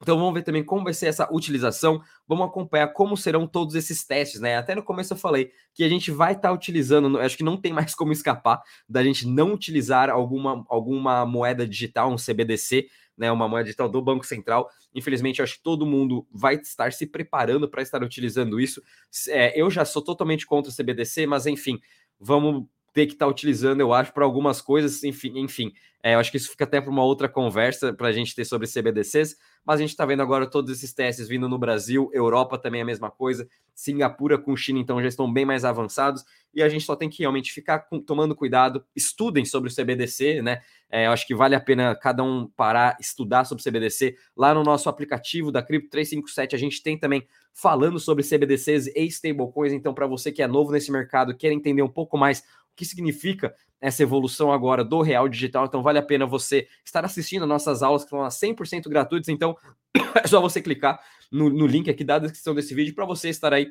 Então 0.00 0.16
vamos 0.16 0.32
ver 0.32 0.42
também 0.42 0.64
como 0.64 0.84
vai 0.84 0.94
ser 0.94 1.06
essa 1.06 1.28
utilização, 1.32 2.00
vamos 2.26 2.46
acompanhar 2.46 2.88
como 2.88 3.16
serão 3.16 3.46
todos 3.46 3.74
esses 3.74 4.04
testes, 4.06 4.40
né? 4.40 4.56
Até 4.56 4.74
no 4.74 4.82
começo 4.82 5.12
eu 5.12 5.16
falei 5.16 5.50
que 5.74 5.82
a 5.82 5.88
gente 5.88 6.10
vai 6.10 6.32
estar 6.32 6.48
tá 6.48 6.54
utilizando, 6.54 7.18
acho 7.18 7.36
que 7.36 7.42
não 7.42 7.56
tem 7.56 7.72
mais 7.72 7.94
como 7.94 8.12
escapar 8.12 8.62
da 8.88 9.02
gente 9.02 9.26
não 9.26 9.52
utilizar 9.52 10.08
alguma, 10.08 10.64
alguma 10.68 11.26
moeda 11.26 11.66
digital, 11.66 12.12
um 12.12 12.16
CBDC, 12.16 12.86
né? 13.16 13.32
Uma 13.32 13.48
moeda 13.48 13.64
digital 13.64 13.88
do 13.88 14.00
Banco 14.00 14.24
Central. 14.24 14.70
Infelizmente, 14.94 15.42
acho 15.42 15.56
que 15.56 15.62
todo 15.62 15.84
mundo 15.84 16.24
vai 16.32 16.54
estar 16.54 16.92
se 16.92 17.04
preparando 17.04 17.68
para 17.68 17.82
estar 17.82 18.02
utilizando 18.02 18.60
isso. 18.60 18.80
É, 19.28 19.60
eu 19.60 19.68
já 19.68 19.84
sou 19.84 20.02
totalmente 20.02 20.46
contra 20.46 20.70
o 20.70 20.74
CBDC, 20.74 21.26
mas 21.26 21.44
enfim, 21.44 21.80
vamos 22.20 22.66
ter 22.98 23.06
que 23.06 23.12
estar 23.12 23.26
tá 23.26 23.30
utilizando, 23.30 23.80
eu 23.80 23.92
acho, 23.92 24.12
para 24.12 24.24
algumas 24.24 24.60
coisas, 24.60 25.04
enfim, 25.04 25.38
enfim. 25.38 25.72
É, 26.02 26.14
eu 26.14 26.18
acho 26.18 26.32
que 26.32 26.36
isso 26.36 26.50
fica 26.50 26.64
até 26.64 26.80
para 26.80 26.90
uma 26.90 27.04
outra 27.04 27.28
conversa 27.28 27.92
para 27.92 28.08
a 28.08 28.12
gente 28.12 28.34
ter 28.34 28.44
sobre 28.44 28.66
CBDCs, 28.66 29.36
mas 29.64 29.78
a 29.78 29.82
gente 29.82 29.90
está 29.90 30.04
vendo 30.04 30.20
agora 30.20 30.48
todos 30.48 30.70
esses 30.70 30.92
testes 30.92 31.28
vindo 31.28 31.48
no 31.48 31.58
Brasil, 31.58 32.10
Europa 32.12 32.58
também 32.58 32.80
é 32.80 32.82
a 32.82 32.86
mesma 32.86 33.10
coisa, 33.10 33.48
Singapura 33.74 34.36
com 34.36 34.56
China, 34.56 34.80
então 34.80 35.00
já 35.00 35.06
estão 35.06 35.32
bem 35.32 35.44
mais 35.44 35.64
avançados, 35.64 36.24
e 36.52 36.60
a 36.62 36.68
gente 36.68 36.84
só 36.84 36.96
tem 36.96 37.08
que 37.08 37.20
realmente 37.20 37.52
ficar 37.52 37.80
com, 37.80 38.00
tomando 38.00 38.34
cuidado, 38.34 38.84
estudem 38.96 39.44
sobre 39.44 39.70
o 39.70 39.74
CBDC, 39.74 40.42
né? 40.42 40.60
É, 40.90 41.06
eu 41.06 41.12
acho 41.12 41.26
que 41.26 41.34
vale 41.34 41.54
a 41.54 41.60
pena 41.60 41.94
cada 41.94 42.24
um 42.24 42.48
parar, 42.56 42.96
estudar 42.98 43.44
sobre 43.44 43.62
CBDC. 43.62 44.16
Lá 44.36 44.54
no 44.54 44.62
nosso 44.62 44.88
aplicativo 44.88 45.52
da 45.52 45.62
Cripto 45.62 45.90
357, 45.90 46.56
a 46.56 46.58
gente 46.58 46.82
tem 46.82 46.98
também 46.98 47.28
falando 47.52 48.00
sobre 48.00 48.24
CBDCs 48.24 48.86
e 48.86 49.04
stablecoins, 49.04 49.72
então 49.72 49.92
para 49.92 50.06
você 50.06 50.32
que 50.32 50.42
é 50.42 50.46
novo 50.46 50.72
nesse 50.72 50.90
mercado, 50.90 51.36
quer 51.36 51.52
entender 51.52 51.82
um 51.82 51.88
pouco 51.88 52.16
mais 52.16 52.42
que 52.78 52.84
significa 52.84 53.52
essa 53.80 54.02
evolução 54.02 54.52
agora 54.52 54.84
do 54.84 55.02
real 55.02 55.28
digital. 55.28 55.66
Então 55.66 55.82
vale 55.82 55.98
a 55.98 56.02
pena 56.02 56.24
você 56.24 56.68
estar 56.84 57.04
assistindo 57.04 57.46
nossas 57.46 57.82
aulas 57.82 58.04
que 58.04 58.10
são 58.10 58.20
100% 58.20 58.88
gratuitas. 58.88 59.28
Então 59.28 59.56
é 60.14 60.26
só 60.26 60.40
você 60.40 60.62
clicar 60.62 61.00
no, 61.30 61.50
no 61.50 61.66
link 61.66 61.90
aqui 61.90 62.04
da 62.04 62.18
descrição 62.18 62.54
desse 62.54 62.74
vídeo 62.74 62.94
para 62.94 63.04
você 63.04 63.28
estar 63.28 63.52
aí 63.52 63.68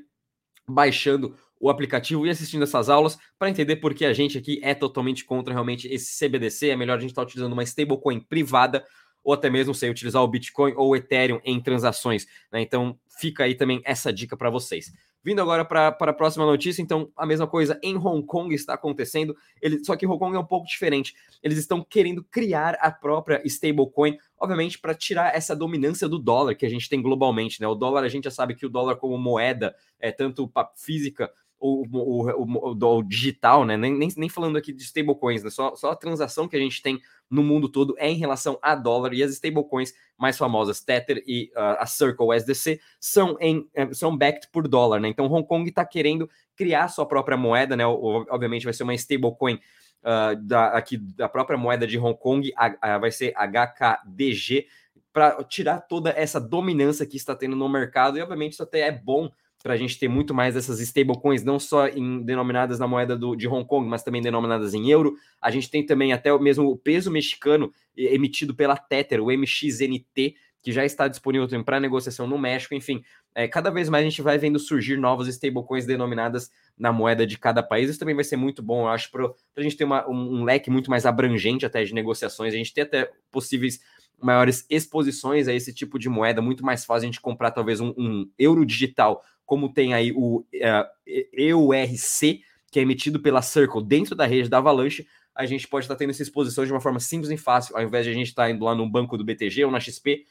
baixando 0.69 1.33
o 1.59 1.69
aplicativo 1.69 2.27
e 2.27 2.30
assistindo 2.30 2.63
essas 2.63 2.89
aulas 2.89 3.18
para 3.39 3.50
entender 3.50 3.77
por 3.77 3.94
que 3.94 4.06
a 4.06 4.13
gente 4.13 4.38
aqui 4.38 4.59
é 4.62 4.75
totalmente 4.75 5.24
contra 5.24 5.54
realmente 5.54 5.88
esse 5.88 6.18
CBDC. 6.18 6.69
É 6.69 6.75
melhor 6.75 6.98
a 6.98 7.01
gente 7.01 7.12
estar 7.12 7.21
tá 7.21 7.25
utilizando 7.25 7.54
uma 7.54 7.63
stablecoin 7.63 8.19
privada 8.19 8.86
ou 9.27 9.33
até 9.33 9.50
mesmo 9.50 9.75
sei 9.75 9.89
utilizar 9.89 10.24
o 10.24 10.27
Bitcoin 10.27 10.74
ou 10.77 10.91
o 10.91 10.95
Ethereum 10.95 11.41
em 11.44 11.59
transações. 11.59 12.25
Né? 12.50 12.62
Então 12.62 12.97
fica 13.19 13.44
aí 13.44 13.56
também 13.56 13.81
essa 13.83 14.12
dica 14.13 14.38
para 14.38 14.50
vocês. 14.50 14.89
Vindo 15.21 15.41
agora 15.41 15.65
para 15.65 15.89
a 15.89 16.13
próxima 16.13 16.45
notícia, 16.45 16.81
então 16.81 17.12
a 17.13 17.25
mesma 17.25 17.45
coisa 17.45 17.77
em 17.83 17.97
Hong 17.97 18.25
Kong 18.25 18.56
está 18.56 18.75
acontecendo, 18.75 19.35
ele, 19.62 19.83
só 19.83 19.97
que 19.97 20.07
Hong 20.07 20.18
Kong 20.18 20.33
é 20.33 20.39
um 20.39 20.45
pouco 20.45 20.65
diferente. 20.65 21.13
Eles 21.44 21.57
estão 21.57 21.83
querendo 21.83 22.24
criar 22.24 22.77
a 22.79 22.89
própria 22.89 23.41
stablecoin, 23.44 24.18
obviamente 24.39 24.79
para 24.79 24.95
tirar 24.95 25.35
essa 25.35 25.53
dominância 25.53 26.07
do 26.07 26.18
dólar 26.18 26.56
que 26.56 26.65
a 26.65 26.69
gente 26.69 26.88
tem 26.88 27.01
globalmente. 27.01 27.59
Né? 27.59 27.68
O 27.68 27.75
dólar, 27.75 28.06
a 28.06 28.09
gente 28.09 28.23
já 28.23 28.31
sabe 28.31 28.56
que 28.56 28.66
o 28.66 28.69
dólar 28.69 28.95
como 28.95 29.18
moeda, 29.18 29.75
é 29.99 30.09
tanto 30.09 30.49
física 30.78 31.30
o, 31.59 31.85
o, 31.92 32.44
o, 32.44 32.97
o, 32.97 33.04
digital, 33.04 33.66
né? 33.66 33.76
Nem, 33.76 33.94
nem, 33.97 34.09
nem 34.16 34.30
falando 34.30 34.57
aqui 34.57 34.71
de 34.71 34.83
stablecoins, 34.83 35.44
né? 35.44 35.49
Só, 35.49 35.76
só 35.76 35.92
a 35.92 35.95
transação 35.95 36.47
que 36.47 36.56
a 36.56 36.59
gente 36.59 36.81
tem 36.81 36.99
no 37.30 37.44
mundo 37.44 37.68
todo 37.68 37.95
é 37.97 38.09
em 38.09 38.16
relação 38.16 38.57
a 38.61 38.76
dólar 38.76 39.14
e 39.14 39.23
as 39.23 39.31
stablecoins 39.31 39.94
mais 40.18 40.37
famosas, 40.37 40.81
Tether 40.81 41.23
e 41.26 41.52
uh, 41.56 41.78
a 41.80 41.85
Circle 41.85 42.33
SDC, 42.35 42.80
são, 42.99 43.37
em, 43.40 43.68
eh, 43.73 43.94
são 43.94 44.16
backed 44.16 44.49
por 44.52 44.68
dólar, 44.68 44.99
né? 44.99 45.07
Então 45.07 45.26
Hong 45.26 45.45
Kong 45.45 45.68
está 45.68 45.85
querendo 45.85 46.30
criar 46.56 46.87
sua 46.87 47.06
própria 47.06 47.37
moeda, 47.37 47.76
né? 47.76 47.85
Obviamente 47.85 48.64
vai 48.64 48.73
ser 48.73 48.83
uma 48.83 48.94
stablecoin 48.94 49.59
uh, 50.04 50.35
da, 50.42 50.69
aqui 50.69 50.97
da 50.97 51.28
própria 51.28 51.57
moeda 51.57 51.87
de 51.87 51.97
Hong 51.97 52.18
Kong, 52.18 52.52
a, 52.56 52.95
a, 52.95 52.97
vai 52.97 53.11
ser 53.11 53.33
HKDG, 53.35 54.68
para 55.11 55.44
tirar 55.44 55.81
toda 55.81 56.11
essa 56.11 56.40
dominância 56.40 57.06
que 57.06 57.18
está 57.18 57.35
tendo 57.35 57.56
no 57.56 57.68
mercado, 57.68 58.18
e 58.18 58.21
obviamente 58.21 58.54
isso 58.54 58.64
até 58.64 58.81
é 58.81 58.92
bom 58.92 59.31
para 59.64 59.73
a 59.73 59.78
gente 59.78 59.97
ter 59.97 60.07
muito 60.07 60.33
mais 60.33 60.54
dessas 60.54 60.80
stablecoins, 60.80 61.44
não 61.44 61.59
só 61.59 61.87
em, 61.87 62.21
denominadas 62.23 62.80
na 62.80 62.87
moeda 62.87 63.18
do, 63.18 63.35
de 63.35 63.47
Hong 63.47 63.66
Kong, 63.66 63.87
mas 63.87 64.04
também 64.04 64.21
denominadas 64.21 64.73
em 64.73 64.90
euro. 64.90 65.16
A 65.42 65.52
gente 65.52 65.69
tem 65.69 65.85
também 65.85 66.14
até 66.14 66.31
o 66.31 66.40
mesmo 66.40 66.69
o 66.69 66.78
peso 66.78 67.11
mexicano 67.11 67.71
emitido 67.95 68.56
pela 68.56 68.78
Tether, 68.78 69.21
o 69.21 69.31
MXNT, 69.31 70.35
que 70.61 70.71
já 70.71 70.85
está 70.85 71.07
disponível 71.07 71.47
para 71.64 71.80
negociação 71.80 72.28
no 72.28 72.37
México. 72.37 72.76
Enfim, 72.76 73.04
é, 73.33 73.47
cada 73.47 73.69
vez 73.69 73.90
mais 73.90 74.06
a 74.06 74.09
gente 74.09 74.21
vai 74.21 74.37
vendo 74.37 74.59
surgir 74.59 74.97
novas 74.97 75.28
stablecoins 75.28 75.85
denominadas 75.85 76.52
na 76.78 76.92
moeda 76.92 77.26
de 77.26 77.37
cada 77.37 77.64
país. 77.64 77.90
Isso 77.90 77.99
também 77.99 78.16
vai 78.16 78.23
ser 78.23 78.35
muito 78.35 78.61
bom, 78.61 78.81
eu 78.81 78.87
acho, 78.90 79.09
para 79.11 79.31
a 79.56 79.61
gente 79.61 79.78
ter 79.78 79.83
uma, 79.83 80.07
um, 80.09 80.40
um 80.40 80.44
leque 80.44 80.69
muito 80.69 80.90
mais 80.90 81.06
abrangente 81.06 81.66
até 81.66 81.83
de 81.83 81.94
negociações. 81.94 82.54
A 82.54 82.57
gente 82.57 82.73
ter 82.73 82.81
até 82.81 83.11
possíveis 83.31 83.80
maiores 84.21 84.66
exposições 84.69 85.47
a 85.47 85.54
esse 85.54 85.73
tipo 85.73 85.99
de 85.99 86.09
moeda, 86.09 86.42
muito 86.42 86.66
mais 86.66 86.83
fácil 86.83 87.04
a 87.04 87.11
gente 87.11 87.21
comprar 87.21 87.52
talvez 87.52 87.80
um, 87.80 87.94
um 87.97 88.30
euro 88.37 88.66
digital 88.66 89.23
como 89.47 89.73
tem 89.73 89.94
aí 89.94 90.11
o 90.11 90.42
uh, 90.42 90.45
é, 90.54 91.27
EURC, 91.33 92.42
que 92.69 92.80
é 92.80 92.81
emitido 92.81 93.19
pela 93.19 93.42
Circle 93.42 93.83
dentro 93.83 94.13
da 94.13 94.25
rede 94.25 94.49
da 94.49 94.57
Avalanche, 94.57 95.07
a 95.33 95.45
gente 95.45 95.68
pode 95.68 95.85
estar 95.85 95.95
tendo 95.95 96.09
essa 96.09 96.21
exposição 96.21 96.66
de 96.66 96.71
uma 96.71 96.81
forma 96.81 96.99
simples 96.99 97.31
e 97.31 97.37
fácil, 97.37 97.75
ao 97.75 97.81
invés 97.81 98.06
de 98.06 98.11
a 98.11 98.13
gente 98.13 98.27
estar 98.27 98.49
indo 98.51 98.66
lá 98.66 98.75
no 98.75 98.87
banco 98.89 99.18
do 99.18 99.23
BTG 99.23 99.63
ou 99.63 99.71
na 99.71 99.80
XP 99.80 100.25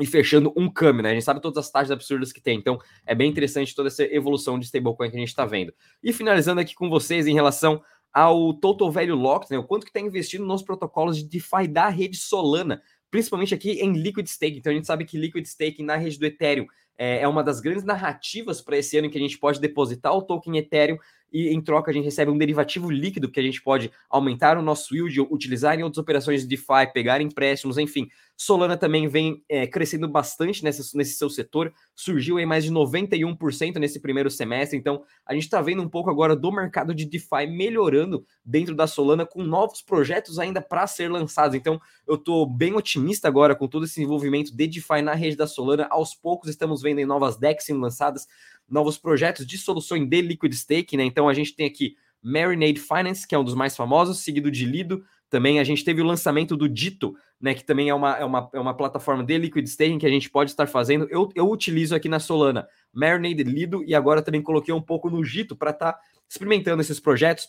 e 0.00 0.04
fechando 0.06 0.52
um 0.56 0.68
câmbio, 0.68 1.04
né? 1.04 1.10
A 1.10 1.14
gente 1.14 1.22
sabe 1.22 1.40
todas 1.40 1.64
as 1.64 1.70
taxas 1.70 1.92
absurdas 1.92 2.32
que 2.32 2.40
tem, 2.40 2.58
então 2.58 2.80
é 3.06 3.14
bem 3.14 3.30
interessante 3.30 3.72
toda 3.72 3.86
essa 3.86 4.02
evolução 4.02 4.58
de 4.58 4.66
stablecoin 4.66 5.10
que 5.10 5.16
a 5.16 5.20
gente 5.20 5.28
está 5.28 5.46
vendo. 5.46 5.72
E 6.02 6.12
finalizando 6.12 6.60
aqui 6.60 6.74
com 6.74 6.90
vocês 6.90 7.28
em 7.28 7.34
relação 7.34 7.80
ao 8.12 8.52
Total 8.54 8.90
Value 8.90 9.14
Locked, 9.14 9.52
né? 9.52 9.58
O 9.58 9.64
quanto 9.64 9.84
que 9.84 9.90
está 9.90 10.00
investindo 10.00 10.44
nos 10.44 10.62
protocolos 10.62 11.16
de 11.16 11.24
DeFi 11.24 11.68
da 11.68 11.88
rede 11.88 12.16
Solana 12.16 12.82
principalmente 13.14 13.54
aqui 13.54 13.74
em 13.74 13.92
Liquid 13.92 14.26
Staking. 14.26 14.56
Então 14.56 14.72
a 14.72 14.74
gente 14.74 14.88
sabe 14.88 15.04
que 15.04 15.16
Liquid 15.16 15.46
Staking 15.46 15.84
na 15.84 15.94
rede 15.94 16.18
do 16.18 16.26
Ethereum 16.26 16.66
é, 16.98 17.20
é 17.20 17.28
uma 17.28 17.44
das 17.44 17.60
grandes 17.60 17.84
narrativas 17.84 18.60
para 18.60 18.76
esse 18.76 18.98
ano 18.98 19.06
em 19.06 19.10
que 19.10 19.16
a 19.16 19.20
gente 19.20 19.38
pode 19.38 19.60
depositar 19.60 20.12
o 20.12 20.20
token 20.20 20.58
Ethereum 20.58 20.98
e 21.32 21.48
em 21.50 21.60
troca 21.60 21.92
a 21.92 21.94
gente 21.94 22.02
recebe 22.02 22.32
um 22.32 22.36
derivativo 22.36 22.90
líquido 22.90 23.30
que 23.30 23.38
a 23.38 23.42
gente 23.42 23.62
pode 23.62 23.88
aumentar 24.10 24.58
o 24.58 24.62
nosso 24.62 24.96
yield, 24.96 25.20
utilizar 25.20 25.78
em 25.78 25.84
outras 25.84 26.02
operações 26.02 26.40
de 26.40 26.48
DeFi, 26.48 26.92
pegar 26.92 27.20
empréstimos, 27.20 27.78
enfim. 27.78 28.08
Solana 28.36 28.76
também 28.76 29.06
vem 29.06 29.42
é, 29.48 29.66
crescendo 29.66 30.08
bastante 30.08 30.64
nesse, 30.64 30.96
nesse 30.96 31.14
seu 31.14 31.30
setor, 31.30 31.72
surgiu 31.94 32.38
em 32.38 32.46
mais 32.46 32.64
de 32.64 32.72
91% 32.72 33.76
nesse 33.78 34.00
primeiro 34.00 34.30
semestre, 34.30 34.76
então 34.76 35.04
a 35.24 35.34
gente 35.34 35.44
está 35.44 35.60
vendo 35.62 35.82
um 35.82 35.88
pouco 35.88 36.10
agora 36.10 36.34
do 36.34 36.50
mercado 36.50 36.94
de 36.94 37.04
DeFi 37.04 37.46
melhorando 37.48 38.26
dentro 38.44 38.74
da 38.74 38.86
Solana 38.86 39.24
com 39.24 39.42
novos 39.42 39.80
projetos 39.80 40.38
ainda 40.38 40.60
para 40.60 40.86
ser 40.86 41.10
lançados. 41.10 41.56
Então 41.56 41.80
eu 42.06 42.16
estou 42.16 42.44
bem 42.46 42.74
otimista 42.74 43.28
agora 43.28 43.54
com 43.54 43.68
todo 43.68 43.84
esse 43.84 44.02
envolvimento 44.02 44.50
de 44.54 44.68
DeFi 44.68 45.00
na 45.02 45.14
rede 45.14 45.36
da 45.36 45.46
Solana. 45.46 45.86
Aos 45.90 46.14
poucos 46.14 46.50
estamos 46.50 46.82
vendo 46.82 47.04
novas 47.06 47.36
DEX 47.36 47.64
sendo 47.64 47.80
lançadas, 47.80 48.26
novos 48.68 48.98
projetos 48.98 49.46
de 49.46 49.56
soluções 49.58 50.08
de 50.08 50.20
liquid 50.20 50.52
stake, 50.52 50.96
né? 50.96 51.04
Então 51.04 51.28
a 51.28 51.34
gente 51.34 51.54
tem 51.54 51.66
aqui 51.66 51.96
Marinade 52.22 52.80
Finance, 52.80 53.28
que 53.28 53.34
é 53.34 53.38
um 53.38 53.44
dos 53.44 53.54
mais 53.54 53.76
famosos, 53.76 54.20
seguido 54.20 54.50
de 54.50 54.64
Lido. 54.64 55.04
Também 55.30 55.58
a 55.58 55.64
gente 55.64 55.84
teve 55.84 56.00
o 56.00 56.04
lançamento 56.04 56.56
do 56.56 56.68
Dito, 56.68 57.14
né? 57.40 57.54
Que 57.54 57.64
também 57.64 57.88
é 57.88 57.94
uma, 57.94 58.16
é 58.16 58.24
uma, 58.24 58.50
é 58.52 58.60
uma 58.60 58.74
plataforma 58.74 59.24
de 59.24 59.36
liquid 59.38 59.66
staking 59.66 59.98
que 59.98 60.06
a 60.06 60.10
gente 60.10 60.30
pode 60.30 60.50
estar 60.50 60.66
fazendo. 60.66 61.06
Eu, 61.10 61.28
eu 61.34 61.50
utilizo 61.50 61.94
aqui 61.94 62.08
na 62.08 62.20
Solana 62.20 62.68
Marinade 62.92 63.42
Lido 63.42 63.82
e 63.84 63.94
agora 63.94 64.22
também 64.22 64.42
coloquei 64.42 64.72
um 64.72 64.82
pouco 64.82 65.10
no 65.10 65.22
Dito 65.24 65.56
para 65.56 65.70
estar 65.70 65.92
tá 65.92 66.00
experimentando 66.28 66.80
esses 66.80 67.00
projetos. 67.00 67.48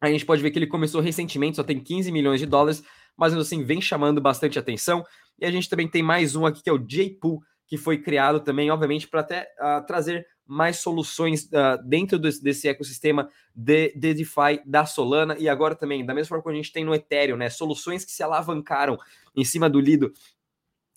A 0.00 0.10
gente 0.10 0.24
pode 0.24 0.42
ver 0.42 0.50
que 0.50 0.58
ele 0.58 0.66
começou 0.66 1.00
recentemente, 1.00 1.56
só 1.56 1.62
tem 1.62 1.78
15 1.78 2.10
milhões 2.10 2.40
de 2.40 2.46
dólares, 2.46 2.82
mas 3.16 3.34
assim 3.34 3.62
vem 3.62 3.80
chamando 3.80 4.20
bastante 4.20 4.58
atenção. 4.58 5.04
E 5.38 5.44
a 5.44 5.50
gente 5.50 5.68
também 5.68 5.88
tem 5.88 6.02
mais 6.02 6.34
um 6.34 6.46
aqui 6.46 6.62
que 6.62 6.70
é 6.70 6.72
o 6.72 6.78
JPool, 6.78 7.42
que 7.66 7.76
foi 7.76 7.98
criado 7.98 8.40
também, 8.40 8.70
obviamente, 8.70 9.06
para 9.06 9.20
até 9.20 9.48
uh, 9.60 9.84
trazer 9.86 10.26
mais 10.50 10.78
soluções 10.78 11.44
uh, 11.44 11.82
dentro 11.84 12.18
desse, 12.18 12.42
desse, 12.42 12.68
ecossistema 12.68 13.30
de, 13.54 13.92
de 13.94 14.14
DeFi 14.14 14.60
da 14.66 14.84
Solana 14.84 15.36
e 15.38 15.48
agora 15.48 15.76
também, 15.76 16.04
da 16.04 16.12
mesma 16.12 16.28
forma 16.28 16.42
que 16.42 16.50
a 16.50 16.54
gente 16.54 16.72
tem 16.72 16.84
no 16.84 16.94
Ethereum, 16.94 17.36
né? 17.36 17.48
Soluções 17.48 18.04
que 18.04 18.10
se 18.10 18.22
alavancaram 18.22 18.98
em 19.36 19.44
cima 19.44 19.70
do 19.70 19.80
Lido 19.80 20.12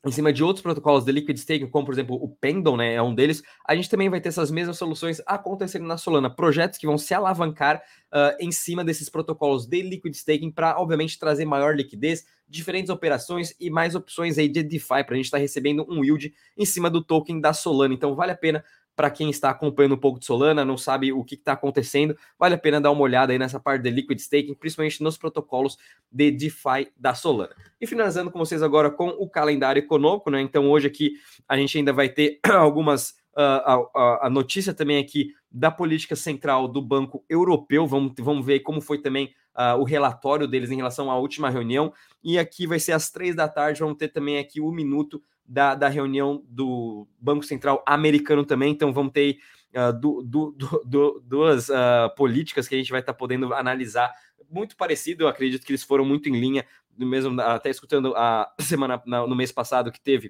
em 0.05 0.12
cima 0.12 0.33
de 0.33 0.43
outros 0.43 0.62
protocolos 0.62 1.05
de 1.05 1.12
liquid 1.12 1.38
staking, 1.38 1.67
como 1.67 1.86
por 1.86 1.93
exemplo 1.93 2.15
o 2.15 2.27
Pendle, 2.27 2.75
né, 2.75 2.93
é 2.93 3.01
um 3.01 3.15
deles, 3.15 3.41
a 3.65 3.74
gente 3.74 3.89
também 3.89 4.10
vai 4.10 4.19
ter 4.19 4.29
essas 4.29 4.51
mesmas 4.51 4.77
soluções 4.77 5.22
acontecendo 5.25 5.86
na 5.86 5.98
Solana, 5.98 6.29
projetos 6.29 6.77
que 6.77 6.86
vão 6.86 6.98
se 6.98 7.13
alavancar 7.13 7.81
uh, 8.12 8.36
em 8.39 8.51
cima 8.51 8.83
desses 8.83 9.10
protocolos 9.10 9.65
de 9.65 9.81
liquid 9.81 10.13
staking 10.13 10.51
para, 10.51 10.77
obviamente, 10.77 11.17
trazer 11.17 11.45
maior 11.45 11.75
liquidez, 11.75 12.25
diferentes 12.48 12.89
operações 12.89 13.55
e 13.60 13.69
mais 13.69 13.95
opções 13.95 14.38
aí 14.38 14.50
de 14.50 14.62
DeFi 14.62 15.03
para 15.05 15.13
a 15.13 15.15
gente 15.15 15.25
estar 15.25 15.38
tá 15.38 15.41
recebendo 15.41 15.86
um 15.89 16.03
yield 16.03 16.33
em 16.57 16.65
cima 16.65 16.89
do 16.89 17.01
token 17.01 17.39
da 17.39 17.53
Solana. 17.53 17.93
Então 17.93 18.13
vale 18.13 18.33
a 18.33 18.38
pena 18.38 18.63
para 18.96 19.10
quem 19.10 19.30
está 19.30 19.50
acompanhando 19.50 19.96
um 19.96 20.00
pouco 20.00 20.20
de 20.20 20.26
Solana, 20.26 20.64
não 20.64 20.78
sabe 20.78 21.12
o 21.12 21.24
que 21.24 21.36
está 21.36 21.54
acontecendo, 21.54 22.18
vale 22.38 22.56
a 22.56 22.58
pena 22.58 22.80
dar 22.80 22.92
uma 22.92 23.02
olhada 23.02 23.32
aí 23.32 23.40
nessa 23.40 23.60
parte 23.60 23.84
de 23.84 23.90
liquid 23.90 24.20
staking, 24.20 24.54
principalmente 24.54 25.02
nos 25.02 25.18
protocolos 25.18 25.78
de 26.12 26.32
DeFi 26.32 26.92
da 26.96 27.14
Solana. 27.14 27.56
E 27.80 27.88
finalizando 27.88 28.30
com 28.30 28.40
vocês 28.40 28.62
agora 28.62 28.92
com 28.92 29.10
o 29.10 29.30
calendário 29.30 29.80
econômico, 29.80 30.30
né? 30.30 30.42
Então 30.42 30.70
hoje 30.70 30.88
aqui 30.88 31.14
a 31.48 31.58
gente 31.58 31.78
ainda 31.78 31.92
vai 31.92 32.10
ter 32.10 32.40
algumas 32.48 33.22
Uh, 33.36 33.90
a, 33.96 34.28
a, 34.28 34.30
notícia 34.30 34.76
também 34.76 35.00
aqui 35.00 35.34
da 35.52 35.72
política 35.72 36.16
central 36.16 36.68
do 36.68 36.80
Banco 36.80 37.26
Europeu. 37.28 37.88
Vamos, 37.88 38.14
vamos 38.20 38.46
ver 38.46 38.60
como 38.60 38.80
foi 38.80 39.02
também 39.02 39.34
uh, 39.56 39.76
o 39.80 39.84
relatório 39.84 40.48
deles 40.48 40.70
em 40.70 40.76
relação 40.76 41.10
à 41.10 41.18
última 41.18 41.50
reunião. 41.50 41.92
E 42.24 42.38
aqui 42.38 42.68
vai 42.68 42.80
ser 42.80 42.92
às 42.92 43.10
três 43.10 43.36
da 43.36 43.48
tarde. 43.48 43.80
Vamos 43.80 43.98
ter 43.98 44.10
também 44.10 44.38
aqui 44.38 44.62
o 44.62 44.70
um 44.70 44.72
minuto 44.72 45.20
da, 45.46 45.76
da 45.76 45.90
reunião 45.90 46.44
do 46.48 47.08
Banco 47.20 47.44
Central 47.44 47.84
americano 47.86 48.46
também. 48.46 48.72
Então 48.72 48.94
vamos 48.94 49.14
ter 49.14 49.38
uh, 49.76 51.22
duas 51.24 51.70
uh, 51.70 52.14
políticas 52.16 52.68
que 52.68 52.76
a 52.76 52.78
gente 52.78 52.92
vai 52.92 53.02
estar 53.02 53.14
tá 53.14 53.18
podendo 53.18 53.54
analisar. 53.54 54.14
Muito 54.50 54.76
parecido, 54.76 55.24
eu 55.24 55.28
acredito 55.28 55.66
que 55.66 55.72
eles 55.72 55.84
foram 55.84 56.06
muito 56.06 56.30
em 56.30 56.40
linha, 56.40 56.66
mesmo 56.98 57.40
até 57.42 57.70
escutando 57.70 58.16
a 58.16 58.54
semana 58.60 59.02
no 59.06 59.36
mês 59.36 59.52
passado 59.52 59.92
que 59.92 60.00
teve 60.00 60.28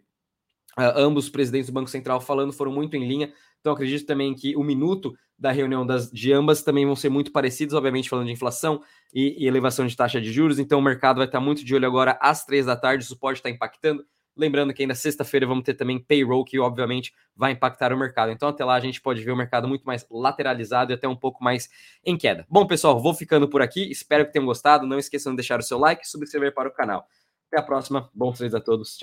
uh, 0.77 0.93
ambos 0.95 1.25
os 1.25 1.29
presidentes 1.29 1.67
do 1.67 1.73
Banco 1.73 1.89
Central 1.89 2.21
falando, 2.21 2.53
foram 2.53 2.71
muito 2.71 2.95
em 2.95 3.07
linha. 3.07 3.33
Então 3.59 3.73
acredito 3.73 4.05
também 4.05 4.33
que 4.33 4.55
o 4.55 4.63
minuto 4.63 5.15
da 5.37 5.51
reunião 5.51 5.85
das, 5.85 6.11
de 6.11 6.31
ambas 6.31 6.63
também 6.63 6.85
vão 6.85 6.95
ser 6.95 7.09
muito 7.09 7.31
parecidos, 7.31 7.73
obviamente 7.73 8.09
falando 8.09 8.27
de 8.27 8.33
inflação 8.33 8.81
e, 9.13 9.43
e 9.43 9.47
elevação 9.47 9.85
de 9.87 9.95
taxa 9.95 10.21
de 10.21 10.31
juros. 10.31 10.59
Então 10.59 10.79
o 10.79 10.81
mercado 10.81 11.17
vai 11.17 11.25
estar 11.25 11.39
muito 11.39 11.63
de 11.63 11.75
olho 11.75 11.87
agora 11.87 12.17
às 12.21 12.45
três 12.45 12.65
da 12.65 12.75
tarde, 12.75 13.03
isso 13.03 13.17
pode 13.17 13.39
estar 13.39 13.49
impactando. 13.49 14.05
Lembrando 14.35 14.73
que 14.73 14.81
ainda 14.81 14.95
sexta-feira 14.95 15.45
vamos 15.45 15.63
ter 15.63 15.75
também 15.75 15.99
payroll, 15.99 16.43
que 16.43 16.59
obviamente 16.59 17.13
vai 17.35 17.51
impactar 17.51 17.93
o 17.93 17.97
mercado. 17.97 18.31
Então, 18.31 18.49
até 18.49 18.65
lá 18.65 18.75
a 18.75 18.79
gente 18.79 19.01
pode 19.01 19.23
ver 19.23 19.31
o 19.31 19.35
mercado 19.35 19.67
muito 19.67 19.83
mais 19.83 20.05
lateralizado 20.09 20.91
e 20.91 20.95
até 20.95 21.07
um 21.07 21.15
pouco 21.15 21.43
mais 21.43 21.69
em 22.03 22.17
queda. 22.17 22.45
Bom, 22.49 22.65
pessoal, 22.65 22.99
vou 22.99 23.13
ficando 23.13 23.47
por 23.47 23.61
aqui. 23.61 23.91
Espero 23.91 24.25
que 24.25 24.33
tenham 24.33 24.45
gostado. 24.45 24.87
Não 24.87 24.97
esqueçam 24.97 25.33
de 25.33 25.37
deixar 25.37 25.59
o 25.59 25.63
seu 25.63 25.77
like 25.77 26.03
e 26.03 26.09
subscrever 26.09 26.53
para 26.53 26.69
o 26.69 26.73
canal. 26.73 27.07
Até 27.51 27.61
a 27.61 27.63
próxima. 27.63 28.09
Bons 28.13 28.37
três 28.37 28.55
a 28.55 28.59
todos. 28.59 28.97
Tchau. 28.97 29.01